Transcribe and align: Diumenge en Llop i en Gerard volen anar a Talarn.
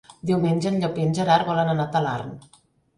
Diumenge 0.29 0.71
en 0.71 0.79
Llop 0.79 0.97
i 1.01 1.05
en 1.09 1.15
Gerard 1.21 1.53
volen 1.53 1.73
anar 1.77 1.89
a 1.89 1.95
Talarn. 1.99 2.37